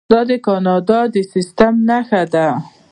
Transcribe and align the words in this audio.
دا 0.11 0.21
د 0.29 0.31
کاناډا 0.45 0.99
د 1.13 1.15
سیستم 1.33 1.73
نښه 1.89 2.21
ده. 2.33 2.47